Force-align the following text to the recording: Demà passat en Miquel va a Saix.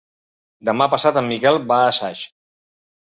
Demà 0.69 0.87
passat 0.95 1.21
en 1.21 1.29
Miquel 1.33 1.59
va 1.73 1.81
a 1.91 1.95
Saix. 1.99 2.25